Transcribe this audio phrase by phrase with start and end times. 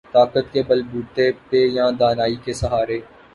[0.13, 2.99] طاقت کے بل بوتے پہ یا دانائی کے سہارے۔